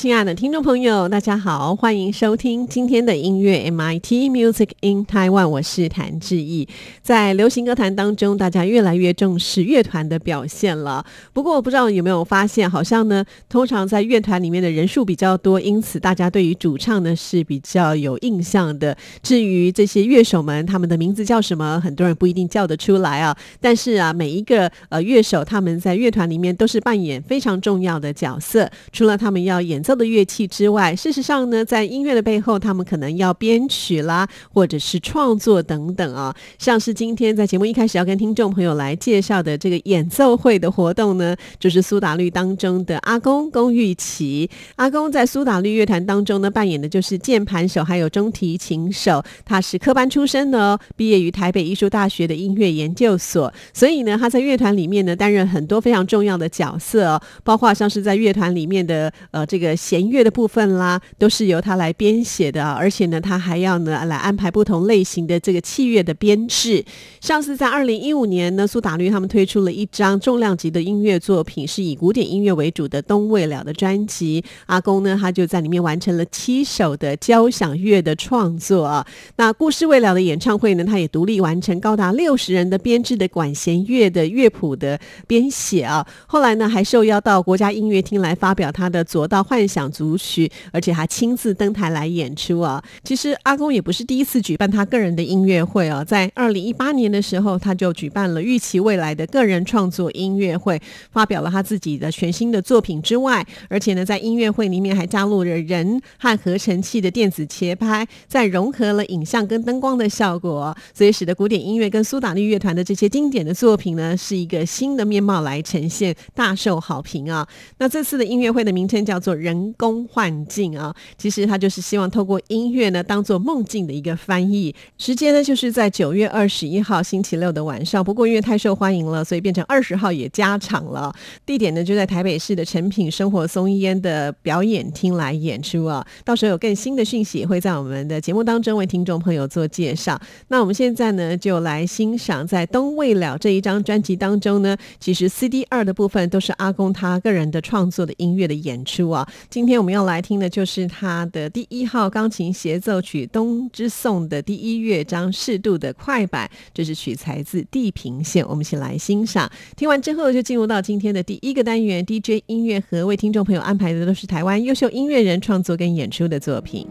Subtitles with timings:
[0.00, 6.66] 亲爱的听众朋友，大家好，欢迎收听今天的音乐 MIT Music in Taiwan，我是谭志毅。
[7.02, 11.04] 在流行歌坛当中，大家越来越重视乐团的表现了。
[11.34, 18.96] 不过，我不知道有没有发现，好像呢，通常在乐团里面的人数比较多，因此大家对于主唱呢是比较有印象的。
[19.22, 23.36] 至于这些乐手们，他们的名字叫什么，很多人不一定叫得出来啊。
[23.60, 28.70] 但是啊，每一个呃乐手，他们在乐团里面都是扮演非常重要的角色。
[28.92, 29.89] 除了他们要演奏。
[29.94, 36.34] 的乐器之外，事实上呢，在音乐的背后，他们可能要编曲啦，或者是创作等等啊。
[36.58, 44.48] 像是今天在节目一开始要跟听众朋友来介绍的这个演奏会的活动呢，就是苏打绿当中的阿公龚玉琪。
[44.76, 49.24] 阿公在苏打绿乐团当中呢，扮演的就是键盘手还有中提琴手。
[49.44, 59.76] 他是科班出身的哦，毕业于台北艺术大学的音乐研究所，所以呢，他在乐团里面呢担任很多非常重要的角色哦，包括像是在乐团里面的呃这个。
[59.80, 66.84] 弦乐的部分啦，都是由他来编写的，而且呢，他还要呢来安排不同类型的这个器乐的编制。
[67.18, 74.44] 上次在二零一五年呢，苏打绿他们推出了一张重量级的音乐作品，是以古典音乐为主的《冬未了》的专辑。
[74.66, 79.06] 阿公呢，他就在里面完成了七首的交响乐的创作啊。
[79.36, 86.06] 那《故事未了》的演唱会呢，他也独立完成高达六十人的编制的管弦乐的乐谱的编写啊。
[86.26, 89.66] 后来呢，还受邀到国家音乐厅来发表他的《左道幻》。
[89.70, 92.82] 想组曲，而且还亲自登台来演出啊！
[93.04, 100.80] 其实阿公也不是第一次举办他个人的音乐会啊，在二零一八年的时候，他就举办了预期未来的个人创作音乐会，
[101.12, 117.46] 发表了他自己的全新的作品之外，而且呢，在音乐会里面还加入了人和合成器的电子节拍，再融合了影像跟灯光的效果，所以使得古典音乐跟苏打绿乐团的这些经典的作品呢，是一个新的面貌来呈现，大受好评啊！
[117.78, 119.59] 那这次的音乐会的名称叫做人。
[119.60, 124.74] 人工幻境啊，其实他就是希望透过音乐呢，当做梦境的一个翻译。
[124.96, 128.02] 时间呢，就是在九月二十一号星期六的晚上。
[128.02, 131.14] 不过因为太受欢迎了，所以变成二十号也加场了。
[131.44, 136.04] 地点呢就在台北市的诚品生活松烟的表演厅来演出啊。
[136.24, 140.18] 到时候有更新的讯息，也会在我们的节目当中为听众朋友做介绍。
[140.48, 149.28] 那我们现在呢，就来欣赏在《冬未了》这一张专辑当中呢，其实 CD 二的部分都是阿公他个人的创作的音乐的演出啊。
[149.50, 159.50] 今天我们要来听的就是他的第一号钢琴协奏曲《冬之颂》的第一乐章适度的快板，这是取材自《地平线》，我们一起来欣赏。
[159.76, 166.86] 听完之后就进入到今天的第一个单元 DJ 音乐盒，为听众朋友安排的都是台湾优秀音乐人创作跟演出的作品。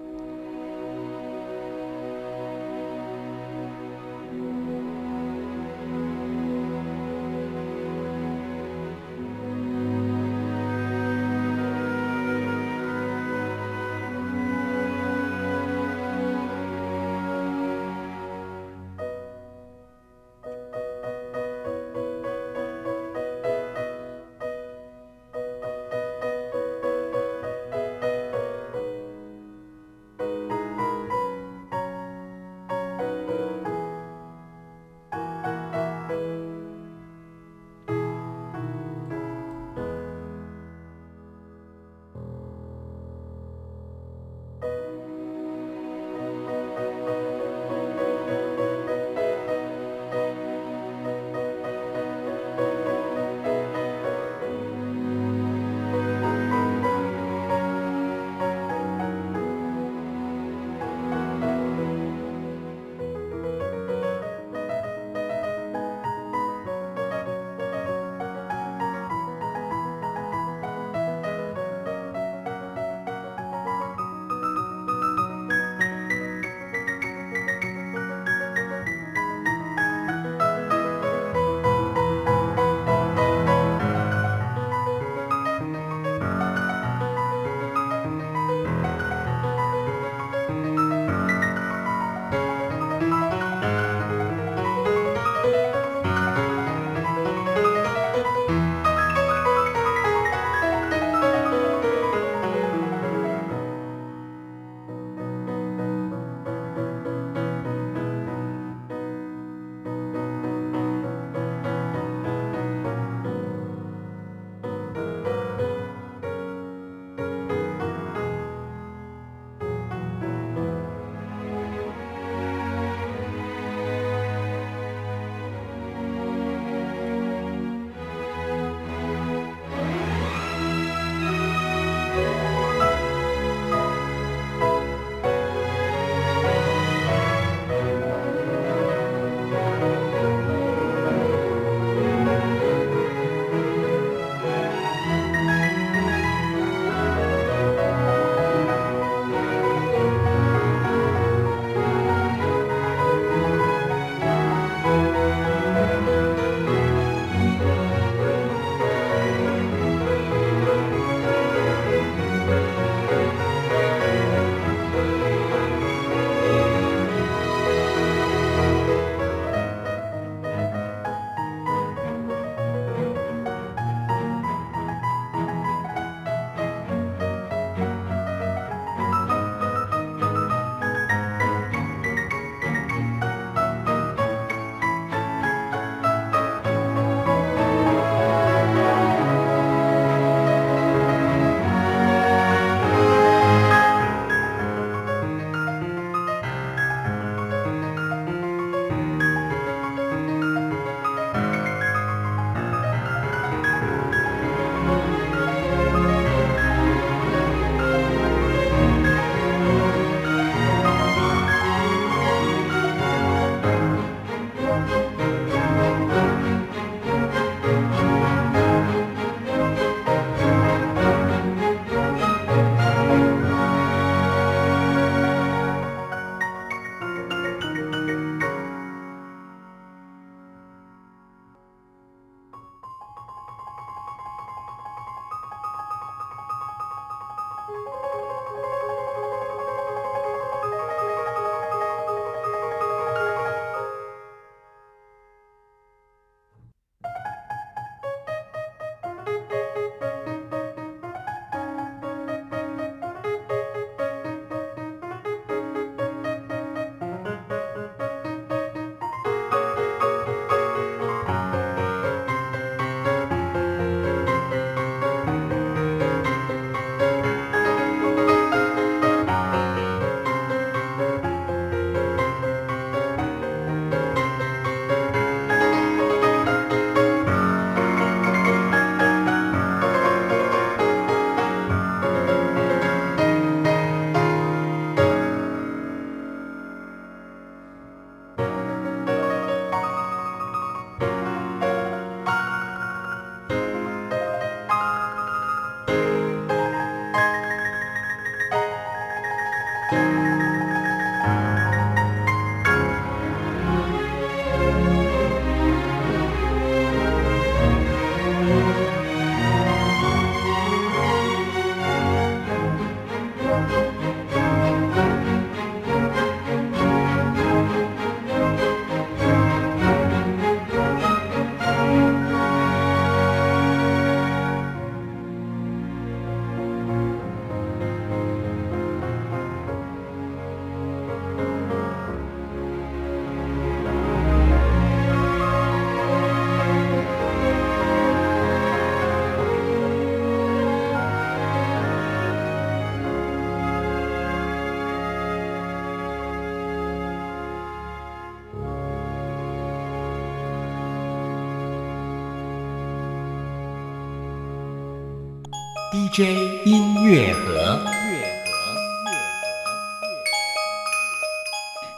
[356.20, 357.34] DJ 音乐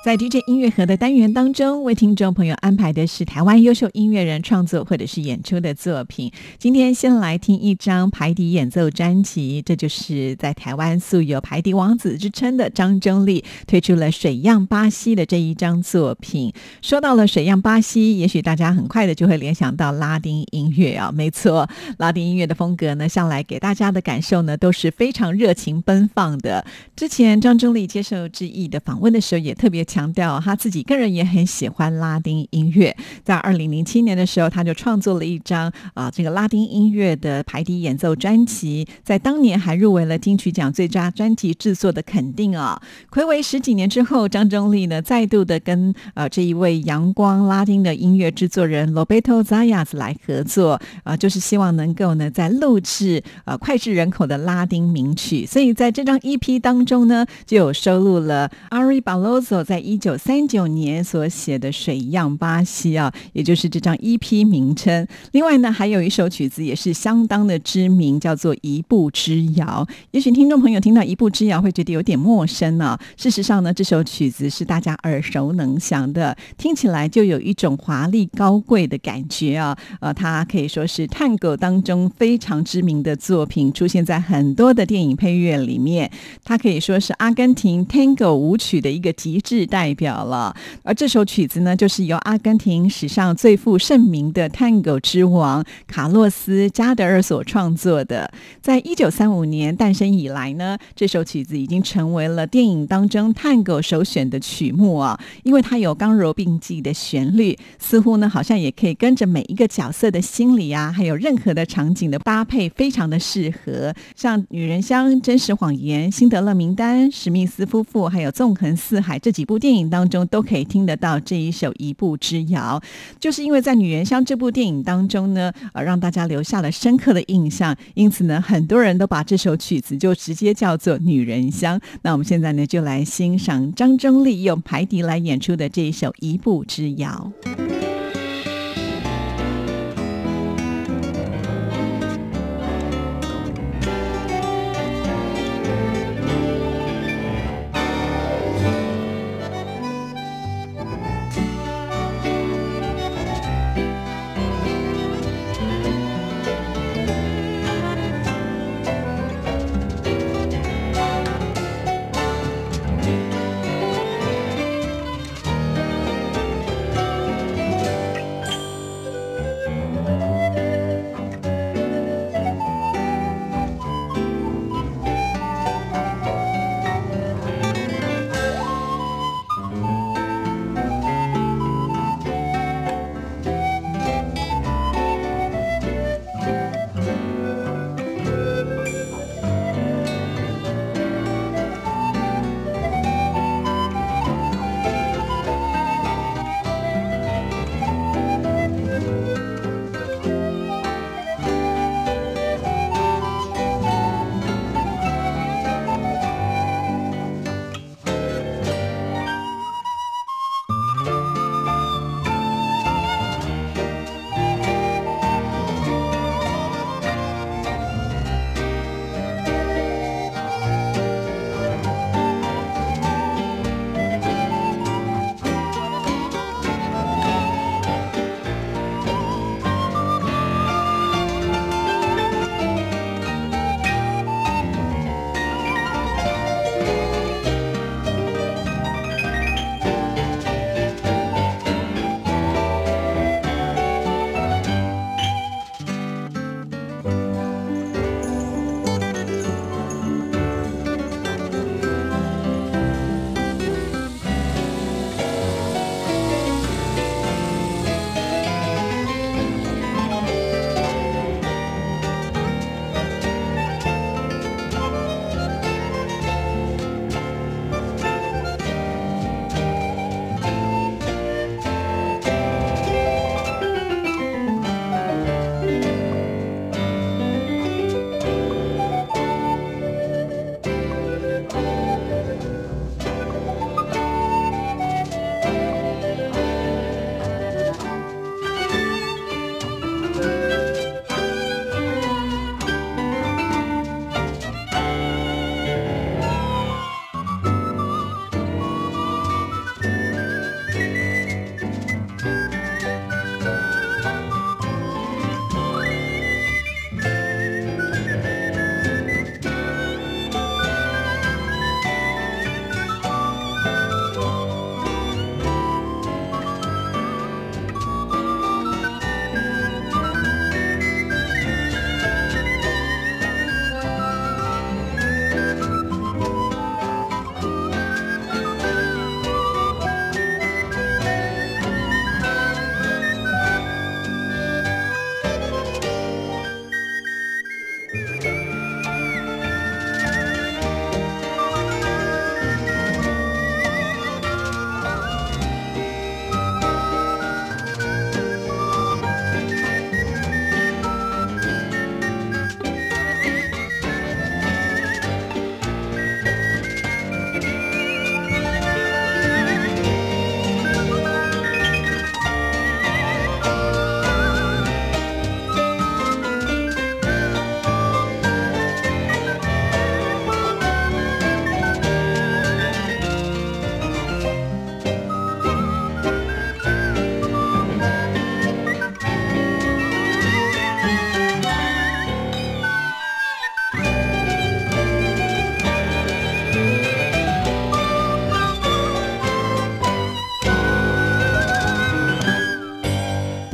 [0.03, 6.31] 在 DJ 音乐盒的单元当中，为听众朋友安排的是台湾优秀音乐人创作或者是演出的作品。
[6.57, 16.51] 今天先来听一张排笛演奏专辑，这就是在台湾素有排笛王子之称的张中立推出了《水样巴西》的这一张作品。
[16.81, 26.65] 说到了《水样巴西》，也许大家很快的就会联想到拉丁音乐啊，没错，拉丁音乐的风格呢，向来给大家的感受呢都是非常热情奔放的。
[26.95, 29.85] 之前张中立接受志毅的访问的时候，也特别。
[29.91, 32.95] 强调他自己个人也很喜欢拉丁音乐，
[33.25, 42.81] 在二零零七年的时候，他就创作了一张啊这个拉丁音乐的排笛演奏专辑，在当年还入围了金曲奖最佳专辑制作的肯定啊。
[43.11, 65.07] 暌违十几年之后，张忠立呢再度的跟呃这一位阳光拉丁的音乐制作人 Roberto Zayas 来合作啊，就是希望能够呢在录制呃脍炙人口的拉丁名曲，所以在这张 EP 当中呢就有收录了 Ari Barroso 在一九三九年所写的《水样巴西》啊，也就是这张 EP 名称。
[65.31, 69.85] 另外呢，还有一首曲子也是相当的知名，叫做《一步之遥》。
[70.11, 72.97] 也许听众朋友听到《一步之遥》会觉得有点陌生呢。
[73.17, 79.77] 事实上呢，这首曲子是大家耳熟能详的，听起来就有一种华丽高贵的感觉啊。
[79.99, 86.11] 呃，它可以说是探戈当中非常知名的作品，出现在很多的电影配乐里面。
[86.43, 89.65] 它可以说是阿根廷 Tango 舞曲的一个极致。
[89.71, 98.29] 代表了，而这首曲子呢，就是由阿根廷史上最负盛名的探戈之王卡洛斯加德尔所创作的。
[98.61, 113.93] 在一九三五年诞生以来呢，这首曲子已经成为了电影当中探戈首选的曲目啊，因为它有刚柔并济的旋律，似乎呢好像也可以跟着每一个角色的心理啊，还有任何的场景的搭配，非常的适合。
[114.17, 119.60] 像《女人香》《真实谎言》《辛德勒名单》《史密斯夫妇》还有《纵横四海》这几部。
[119.61, 122.81] 电影当中都可以听得到这一首《一步之遥》，
[123.19, 131.77] 就是因为在《女人香》这部电影当中呢，呃，让大家留下了深刻的印象，因此呢，很多人都把这首曲子就直接叫做《女人香》。
[132.01, 137.31] 那我们现在呢，就来欣赏张忠利用排笛来演出的这一首《一步之遥》。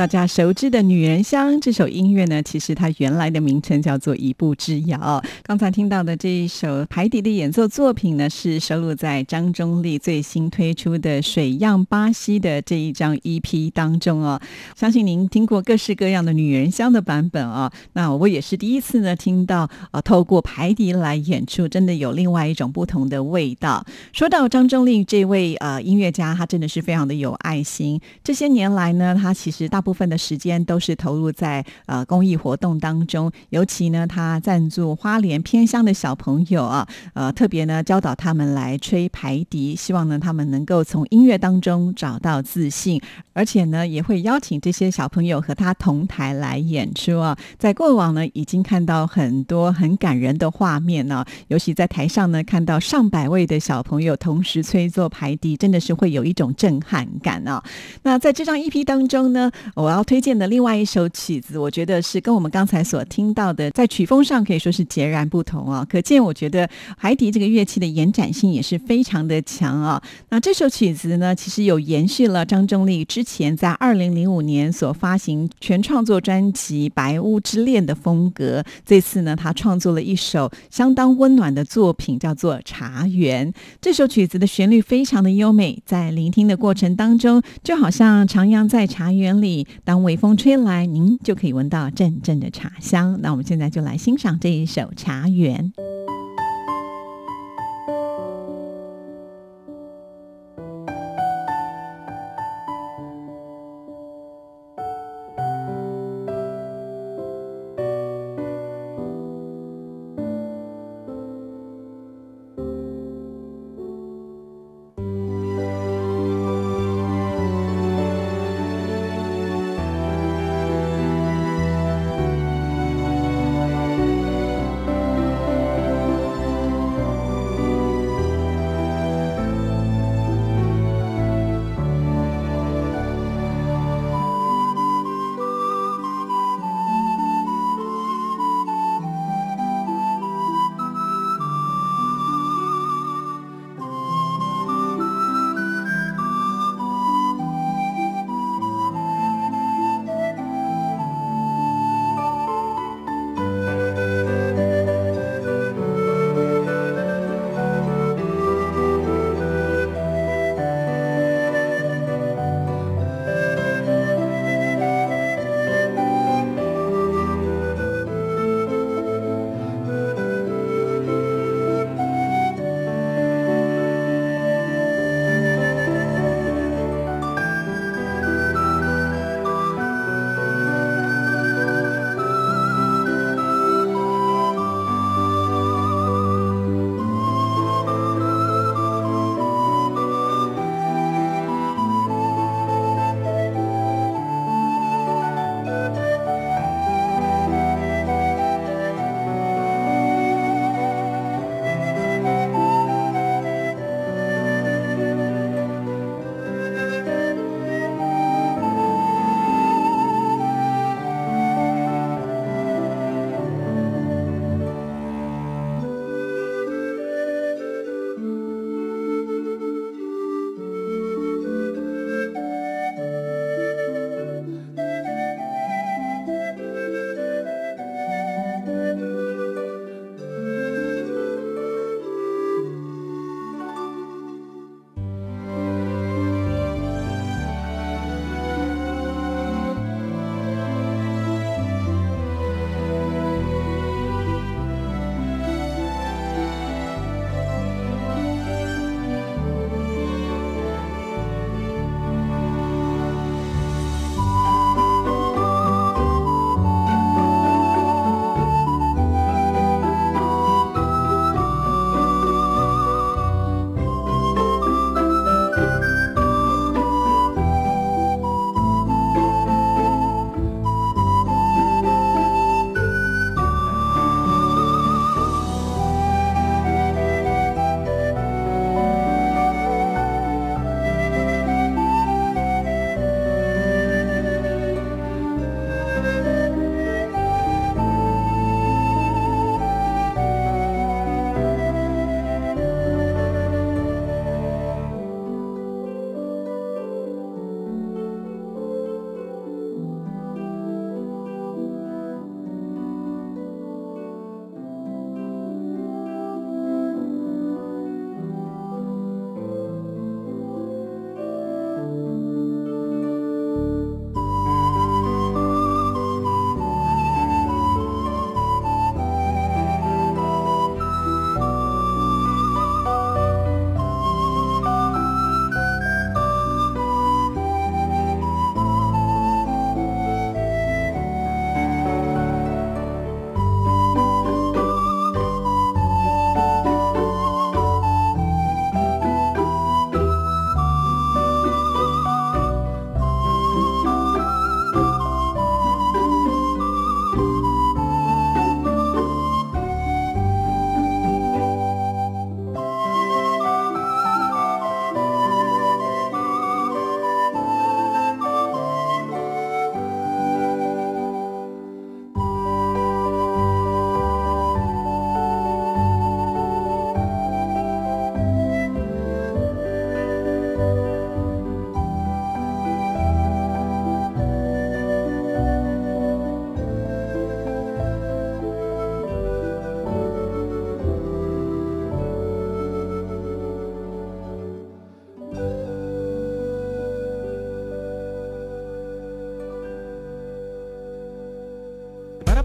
[0.08, 4.98] 家熟知的《女人香》这首音乐呢，其实它原来的名称叫做《一步之遥》。
[5.44, 14.40] 刚才听到的这一首排笛的演奏作品呢，是收录在张忠立最新推出的《水漾巴西》的这一张 EP 当中哦。
[14.76, 23.86] 相信您听过各式各样的《女人香》的版本哦，那我也是第一次呢听到呃，透过排笛来演出，真的有另外一种不同的味道。
[24.14, 28.00] 说到张忠立这位呃音乐家，他真的是非常的有爱心。
[28.24, 43.01] 这些年来呢，他其实大部分的时间都是投入在呃公益活动当中，尤其呢，他赞助花莲偏乡的小朋友啊，呃，特别呢教导他们来吹排笛，希望呢他们能够从音乐当中找到自信，
[43.34, 47.38] 而且呢也会邀请这些小朋友和他同台来演出啊。
[47.58, 57.63] 在过往呢，已经看到很多很感人的画面呢，尤其在台上呢看到上百位的小朋友同时吹奏排笛，真的是会有一种震撼感啊。
[58.04, 60.18] 那在这张 EP 当中呢，我我要推。
[60.20, 65.86] 荐的另外一首曲子，我觉得是跟我们刚才所听到的，在曲风上可以说是截然不同啊。
[65.90, 70.02] 可见，我觉得海底这个乐器的延展性也是非常的强啊。
[70.30, 78.64] 那这首曲子呢，其实有延续了张忠立之前在二零零五年所发行全创作专辑《白屋之恋》的风格。
[78.84, 83.54] 这次呢，他创作了一首相当温暖的作品，叫做《茶园》。
[83.80, 89.98] 这首曲子的旋律非常的优美，在聆听的过程当中，就好像徜徉在茶园里，当。
[90.07, 93.20] 微风吹来，您就可以闻到阵阵的茶香。
[93.22, 95.74] 那我们现在就来欣赏这一首《茶园》。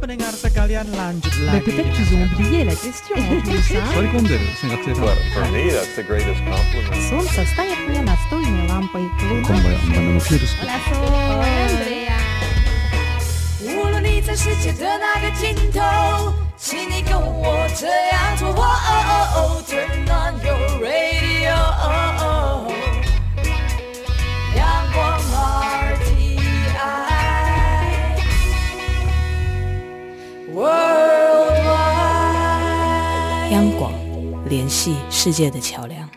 [0.02, 3.66] pendengar sekalian lanjut Bah, lagi Peut-être dengan qu'ils ont satu oublié la question en plus.
[3.76, 3.86] hein.
[3.96, 7.02] 割り込んでるね学生さん Well, for me, that's the greatest compliment.
[7.10, 9.04] Солнце стоит мне настольной лампой.
[9.20, 12.18] 今晩あんなのフィールス Andrea。
[13.64, 18.50] 无论你在世界的哪个尽头，请你跟我这样做。
[18.50, 21.52] 哦哦哦，Turn on your radio。
[21.52, 22.91] 阳
[33.79, 33.93] 广，
[34.49, 36.09] 联系世界的桥梁。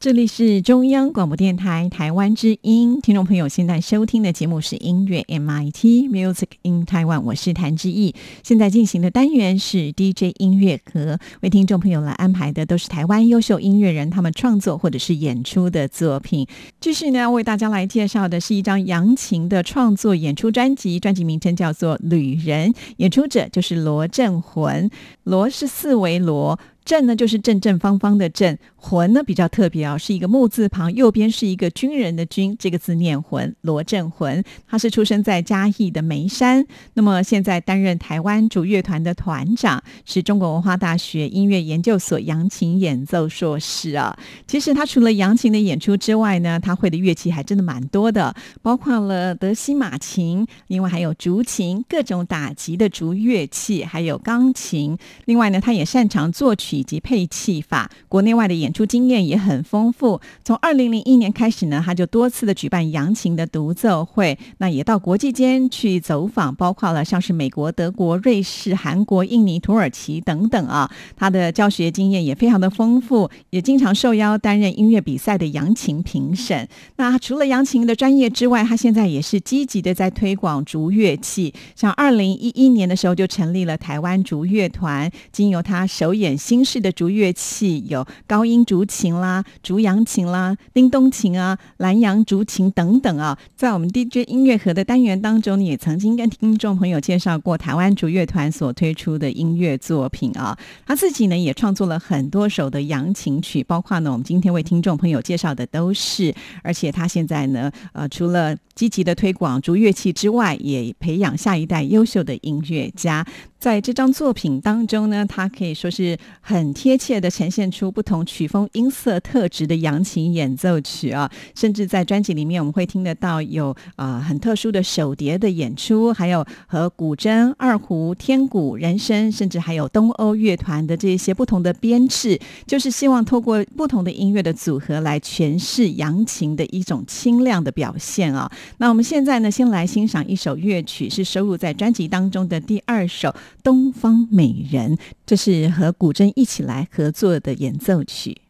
[0.00, 8.14] 这里是中央广播电台台湾之音，听众朋友现在收听的节目是音乐 MIT Music in Taiwan，我是谭志毅。
[8.44, 16.46] 现在进行的单元是 DJ 音乐盒，为听众朋友来安排的都是台湾优秀音乐人他们创作或者是演出的作品。
[16.80, 24.88] 继续呢，为大家来介绍的是一张扬琴的创作演出专辑，专辑名称叫做《旅人》，演出者就是罗振魂，
[25.24, 26.56] 罗是四维罗。
[26.88, 33.54] 正呢就是正正方方的正，魂呢比较特别哦，是一个木字旁，右边是一个军人的军，这个字念魂。
[33.62, 36.64] 罗振魂，他是出生在嘉义的梅山，
[36.94, 44.16] 那么现在担任台湾竹乐团的团长，是中国文化大学音乐研究所扬琴演奏硕士啊。
[44.46, 54.96] 其实他除了扬琴的演出之外呢，他会的乐器还真的蛮多的，包括了德西马琴，另外还有竹琴，各种打击的竹乐器，还有钢琴。
[55.24, 60.20] 另外呢，他也擅长作曲以及配器法，国内外的演演出经验也很丰富。
[60.44, 70.90] 从二零零一年开始呢，他就多次的举办扬琴的独奏会，那也到国际间去走访，包括了像是美国、德国、瑞士、韩国、印尼、土耳其等等啊。
[71.16, 76.68] 他的教学经验也非常的丰富，也经常受邀担任音乐比赛的扬琴评审。
[76.96, 81.54] 那除了扬琴的专业之外，他现在也是积极的在推广竹乐器。
[81.74, 93.38] 像二零一一年的时候就成立了台湾竹乐团，经由他首演新式的竹乐器，有高音竹琴啦、竹扬琴啦、叮咚琴啊、南洋竹琴等等啊。
[93.56, 100.56] 在我们 DJ 音乐盒的单元当中，也曾经跟听众朋友介绍过台湾竹乐团所推出的音乐作品啊。
[100.86, 106.34] 他自己呢也创作了很多首的扬琴曲，包括呢我们今天为听众朋友介绍的都是。
[106.62, 113.24] 而且他现在呢，呃，除了积极的推广竹乐器之外，也培养下一代优秀的音乐家。
[113.58, 121.28] 在这张作品当中呢，它可以说是很贴切的呈现出不同曲风、音色特质的扬琴演奏曲啊。
[121.56, 138.48] 甚至在专辑里面，我们会听得到有啊、呃、很特殊的手碟的演出，还有和古筝、二胡、天鼓、人声，甚至还有东欧乐团的这些不同的编制，就是希望透过不同的音乐的组合来诠释扬琴的一种清亮的表现啊。
[138.76, 143.34] 那我们现在呢，先来欣赏一首乐曲，是收录在专辑当中的第二首。
[143.62, 148.42] 东方美人，这是和古筝一起来合作的演奏曲。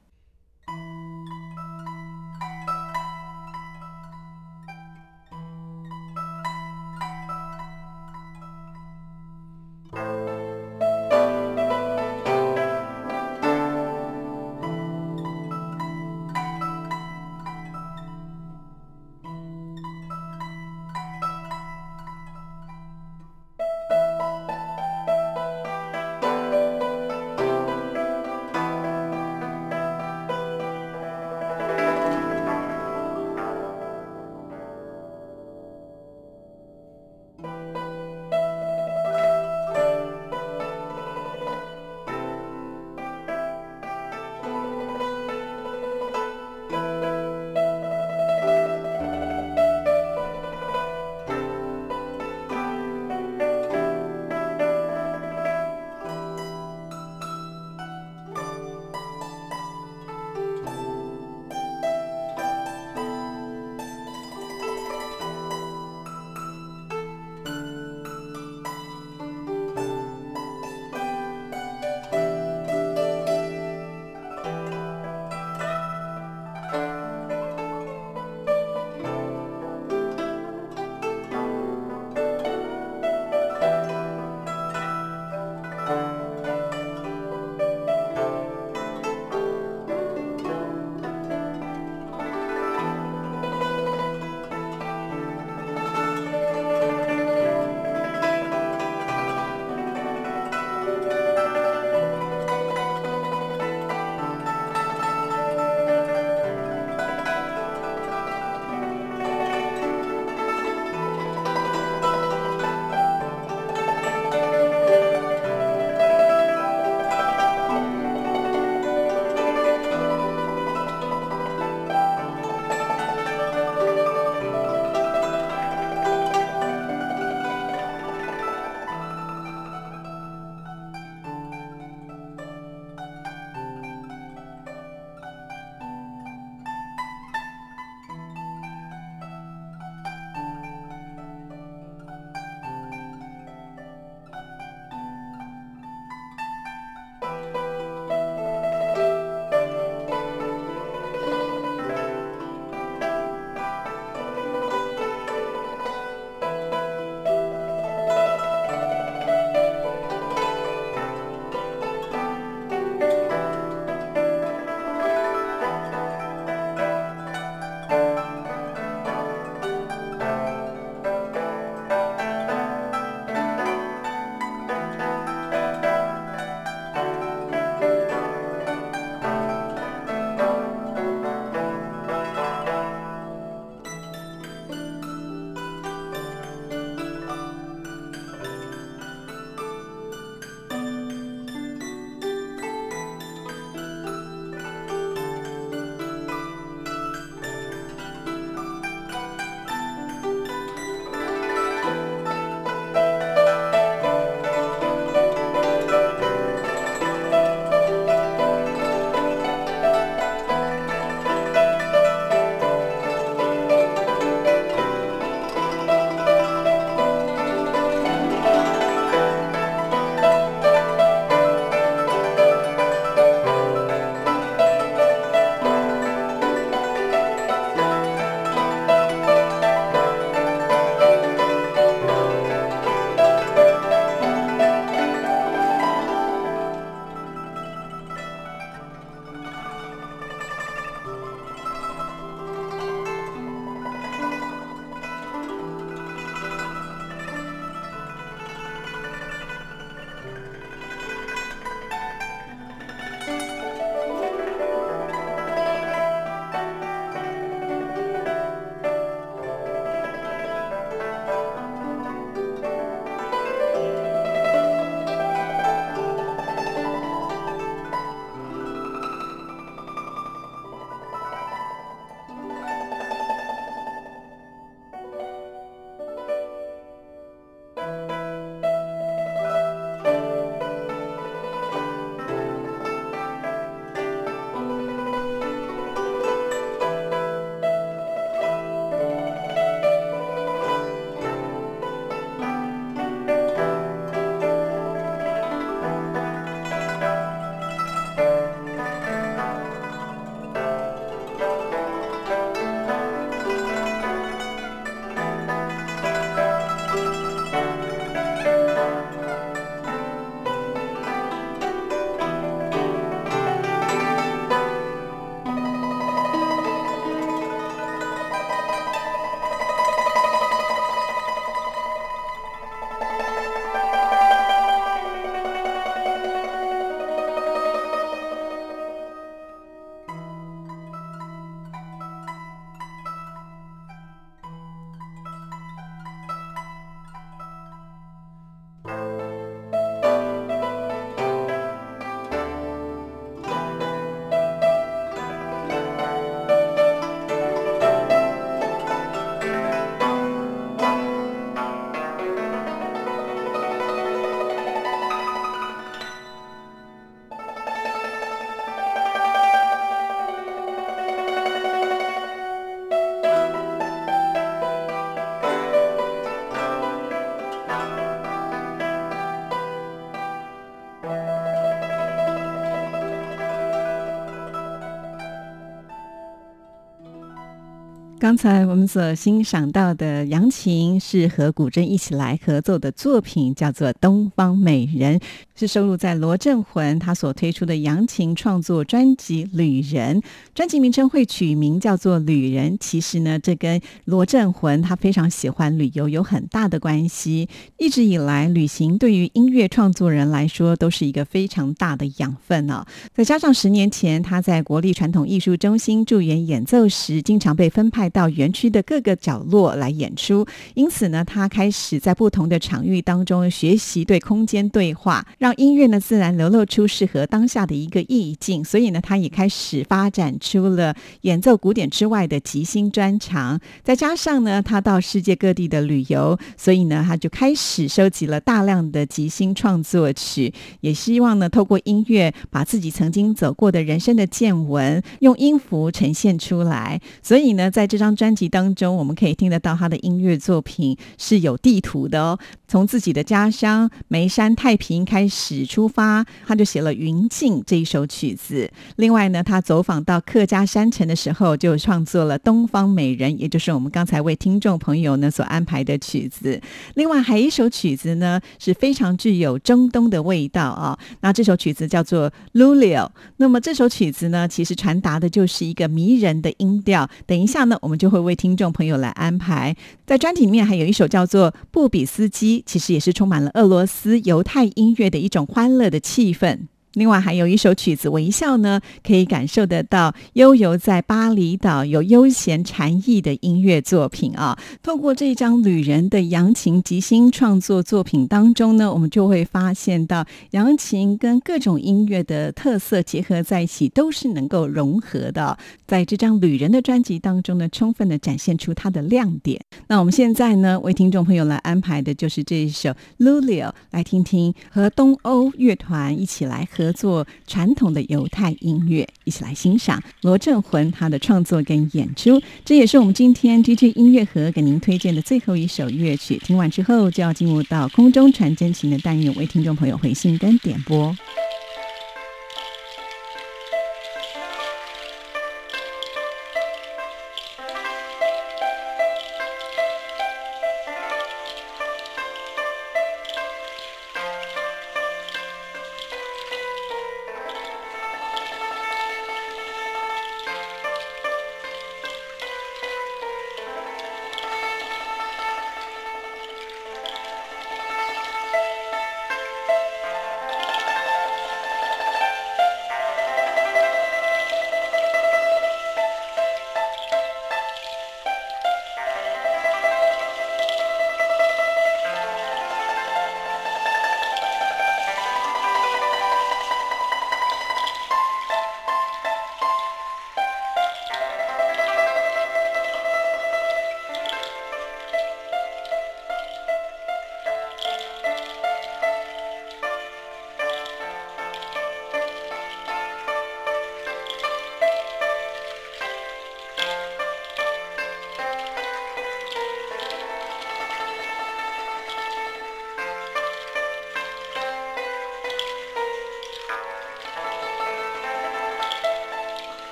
[378.39, 385.19] 才我们所欣赏到的扬琴是和古筝一起来合作的作品，叫做《东方美人》，
[385.57, 390.21] 是收录在罗振魂他所推出的扬琴创作专辑《旅人》。
[390.55, 397.49] 专辑名称会取名叫做《旅人》，其实呢，这跟罗振魂他非常喜欢旅游有很大的关系。
[397.77, 402.85] 一直以来，旅行对于音乐创作人来说都是一个非常大的养分哦。
[403.13, 418.65] 再加上十年前他在国立传统艺术中心驻园演奏时，经常被分派到园区的各个角落来演出，因此呢，他开始在不同的场域当中学习对空间对话，让音乐呢自然流露出适合当下的一个意境。
[418.65, 423.61] 所以呢，他也开始发展出了演奏古典之外的即兴专长。
[423.83, 437.01] 再加上呢，他到世界各地的旅游，所以呢，他就开始收集了大量的即兴创作曲，也希望呢，透过音乐把自己曾经走过的人生的见闻用音符呈现出来。
[437.23, 442.39] 所以呢，在这张专辑当中，我们可以听得到他的音乐作品是有地图的哦。
[442.67, 448.71] 从自己的家乡眉山太平开始出发，他就写了《云境》这一首曲子。
[448.97, 456.61] 另外呢，他走访到客家山城的时候，就创作了《东方美人》，也就是我们刚才为听众朋友呢所安排的曲子。
[456.95, 460.99] 另外还有一首曲子呢，是非常具有中东的味道啊。
[461.21, 463.07] 那这首曲子叫做《Lulio》。
[463.39, 467.09] 那么这首曲子呢，其实传达的就是一个迷人的音调。
[467.27, 469.77] 等一下呢，我们就会为听众朋友来安排。
[470.07, 476.61] 在专题里面还有一首叫做《布比斯基》，其实也是充满了俄罗斯犹太音乐的一种欢乐的气氛。
[476.95, 484.59] 另外还有一首曲子《微笑》呢，可以感受得到悠游在巴厘岛有悠闲禅意的音乐作品啊。
[484.83, 495.57] 透过这张旅人的扬琴即兴创作作品当中呢，我们就会发现到扬琴跟各种音乐的特色结合在一起，都是能够融合的。
[495.87, 499.61] 在这张旅人的专辑当中呢，充分的展现出它的亮点。
[499.89, 512.41] 那我们现在呢，为听众朋友来安排的就是这一首《Lulio》，来听听和东欧乐团一起来合作传统的犹太音乐，一起来欣赏罗振魂他的创作跟演出。
[512.65, 516.39] 这也是我们今天 DJ 音乐盒给您推荐的最后一首乐曲。
[516.39, 521.13] 听完之后，就要进入到空中传真情的单元，为听众朋友回信跟点播。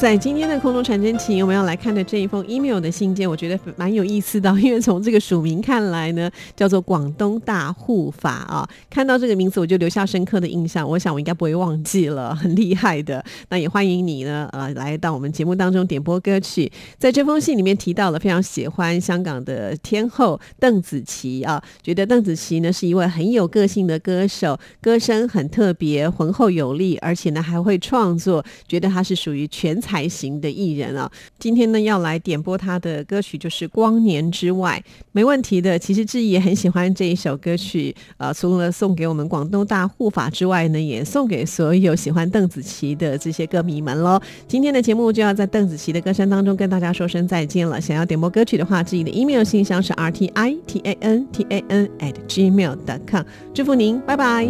[0.00, 13.22] 在今天的空中传真情，我们要来看的这一封 email 的信件，我觉得蛮有意思的，因为从这个署名看来呢，叫做广东大护法啊，看到这个名字我就留下深刻的印象，我想我应该不会忘记了，很厉害的。
[13.50, 16.72] 那也欢迎你呢，呃，来到我们节目当中点播歌曲。
[16.96, 29.89] 在这封信里面提到了非常喜欢香港的天后邓紫棋啊，觉得邓紫棋呢是一位很有个性的歌手，歌声很特别，浑厚有力，而且呢还会创作，觉得她是属于全才。
[29.90, 31.10] 才型的艺人啊，
[31.40, 34.80] 今天呢要来点播他的歌曲，就是《光年之外》，
[35.10, 35.76] 没问题的。
[35.76, 44.20] 其实志毅也很喜欢这一首歌曲，呃，除了送给我们广东大护法之外呢，也送给所有喜欢邓紫棋的这些歌迷们喽。
[44.46, 47.80] 今天的节目就要在邓紫棋的歌声当中跟大家说声再见了。
[47.80, 53.24] 想要点播歌曲的话，志毅的 email 信箱是 r t i t a n t a n at gmail dot com。
[53.52, 54.46] 祝福您，拜拜。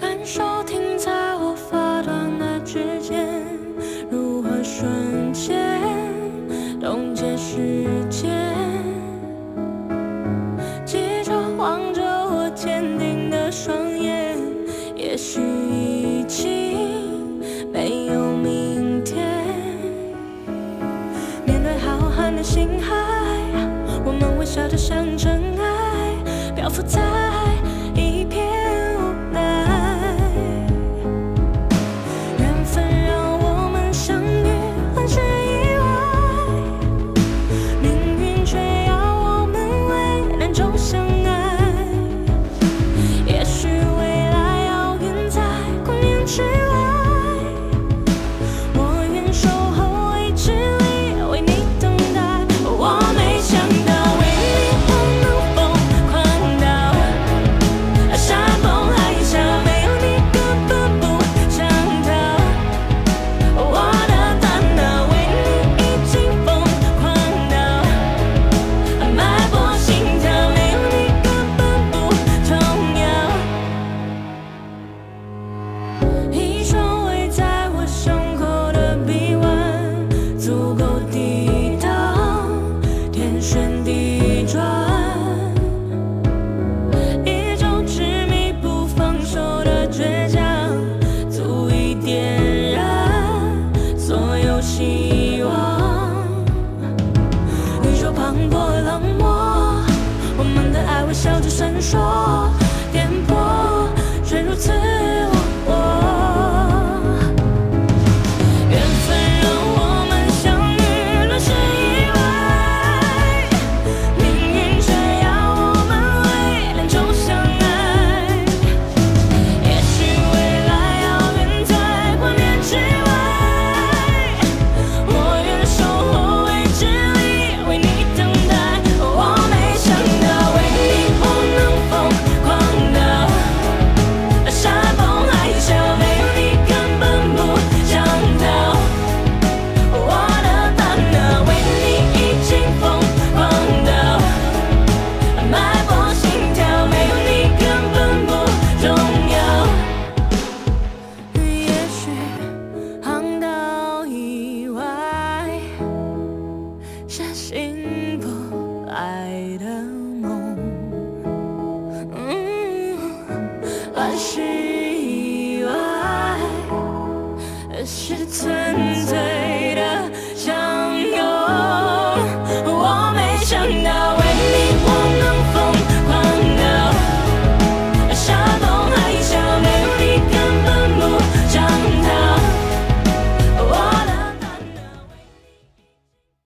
[0.00, 1.21] 感受停在
[5.32, 5.80] 间
[6.80, 8.41] 冻结时间？